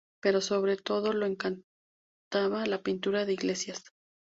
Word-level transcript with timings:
Pero 0.19 0.41
sobre 0.41 0.77
todo 0.77 1.13
le 1.13 1.27
encantaba 1.27 2.65
la 2.65 2.81
pintura 2.81 3.23
de 3.23 3.33
iglesias. 3.33 3.83